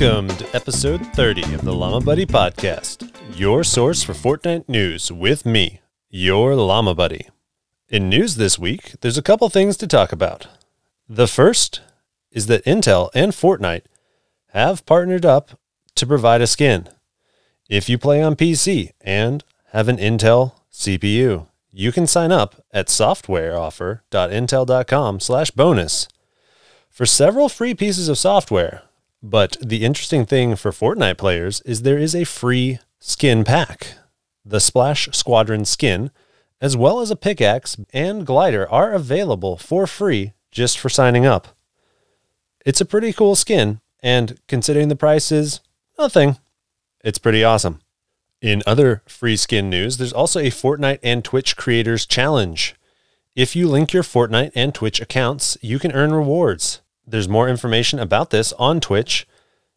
[0.00, 5.44] Welcome to episode 30 of the Llama Buddy Podcast, your source for Fortnite news with
[5.44, 7.28] me, your Llama Buddy.
[7.88, 10.46] In news this week, there's a couple things to talk about.
[11.08, 11.82] The first
[12.30, 13.84] is that Intel and Fortnite
[14.52, 15.58] have partnered up
[15.96, 16.88] to provide a skin.
[17.68, 22.88] If you play on PC and have an Intel CPU, you can sign up at
[22.88, 26.08] softwareoffer.intel.com slash bonus
[26.88, 28.82] for several free pieces of software.
[29.22, 33.94] But the interesting thing for Fortnite players is there is a free skin pack.
[34.44, 36.10] The Splash Squadron skin,
[36.60, 41.48] as well as a pickaxe and glider, are available for free just for signing up.
[42.64, 45.60] It's a pretty cool skin, and considering the price is
[45.98, 46.38] nothing,
[47.04, 47.80] it's pretty awesome.
[48.40, 52.74] In other free skin news, there's also a Fortnite and Twitch Creators Challenge.
[53.36, 56.80] If you link your Fortnite and Twitch accounts, you can earn rewards.
[57.06, 59.26] There's more information about this on Twitch,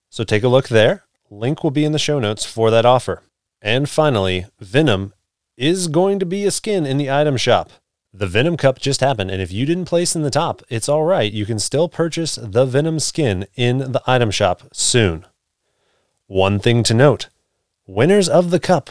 [0.10, 1.04] so take a look there.
[1.30, 3.24] Link will be in the show notes for that offer.
[3.62, 5.14] And finally, Venom
[5.58, 7.70] is going to be a skin in the item shop.
[8.14, 11.04] The Venom Cup just happened, and if you didn't place in the top, it's all
[11.04, 11.32] right.
[11.32, 15.26] You can still purchase the Venom skin in the item shop soon.
[16.28, 17.28] One thing to note
[17.86, 18.90] winners of the cup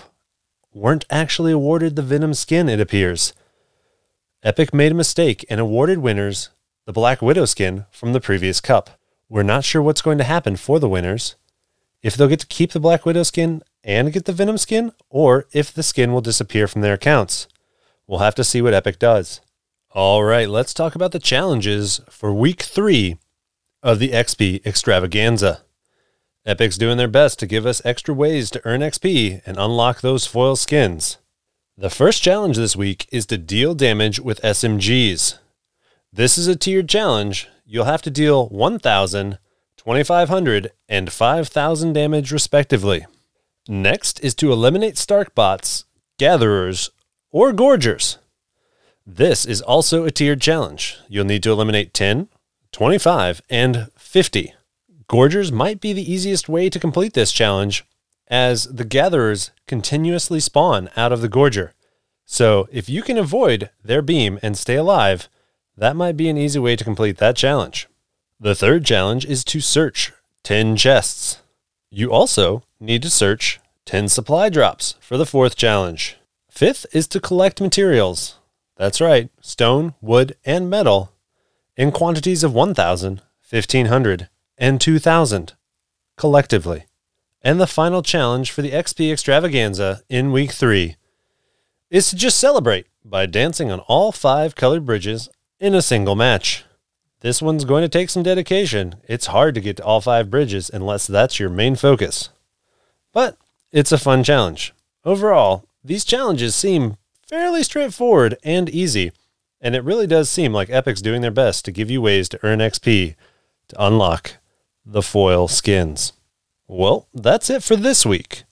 [0.72, 3.32] weren't actually awarded the Venom skin, it appears.
[4.42, 6.50] Epic made a mistake and awarded winners
[6.84, 8.90] the Black Widow skin from the previous cup.
[9.28, 11.36] We're not sure what's going to happen for the winners,
[12.02, 15.46] if they'll get to keep the Black Widow skin and get the Venom skin, or
[15.52, 17.46] if the skin will disappear from their accounts.
[18.06, 19.40] We'll have to see what Epic does.
[19.90, 23.18] All right, let's talk about the challenges for week three
[23.82, 25.62] of the XP extravaganza.
[26.44, 30.26] Epic's doing their best to give us extra ways to earn XP and unlock those
[30.26, 31.18] foil skins.
[31.78, 35.38] The first challenge this week is to deal damage with SMGs.
[36.12, 37.48] This is a tiered challenge.
[37.64, 39.38] You'll have to deal 1,000,
[39.76, 43.06] 2,500, and 5,000 damage respectively.
[43.68, 45.84] Next is to eliminate Stark bots,
[46.18, 46.90] gatherers,
[47.30, 48.18] or gorgers.
[49.06, 50.98] This is also a tiered challenge.
[51.08, 52.28] You'll need to eliminate 10,
[52.72, 54.54] 25, and 50.
[55.12, 57.84] Gorgers might be the easiest way to complete this challenge,
[58.28, 61.72] as the gatherers continuously spawn out of the gorger.
[62.24, 65.28] So if you can avoid their beam and stay alive,
[65.76, 67.88] that might be an easy way to complete that challenge.
[68.40, 70.14] The third challenge is to search
[70.44, 71.42] 10 chests.
[71.90, 76.16] You also need to search 10 supply drops for the fourth challenge.
[76.50, 78.36] Fifth is to collect materials.
[78.78, 81.12] That's right, stone, wood, and metal
[81.76, 83.20] in quantities of 1,000,
[83.50, 84.30] 1,500,
[84.62, 85.54] and 2,000
[86.16, 86.84] collectively.
[87.42, 90.94] And the final challenge for the XP extravaganza in week three
[91.90, 95.28] is to just celebrate by dancing on all five colored bridges
[95.58, 96.64] in a single match.
[97.22, 98.94] This one's going to take some dedication.
[99.08, 102.28] It's hard to get to all five bridges unless that's your main focus.
[103.12, 103.36] But
[103.72, 104.72] it's a fun challenge.
[105.04, 109.10] Overall, these challenges seem fairly straightforward and easy,
[109.60, 112.38] and it really does seem like Epic's doing their best to give you ways to
[112.44, 113.16] earn XP
[113.66, 114.36] to unlock
[114.84, 116.12] the foil skins.
[116.66, 118.44] Well, that's it for this week.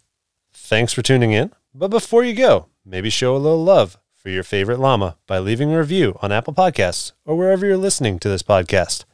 [0.52, 4.42] Thanks for tuning in, but before you go, maybe show a little love for your
[4.42, 8.42] favorite llama by leaving a review on Apple Podcasts or wherever you're listening to this
[8.42, 9.04] podcast.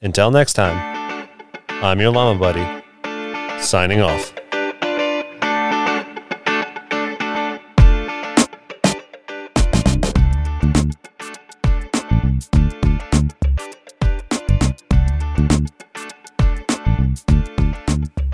[0.00, 1.28] Until next time,
[1.68, 4.32] I'm your llama buddy, signing off.